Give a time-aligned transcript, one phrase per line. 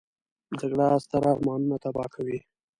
[0.59, 2.39] جګړه ستر ارمانونه تباه کوي